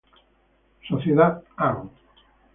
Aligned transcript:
Soc., 0.87 1.05
Ann. 1.69 1.87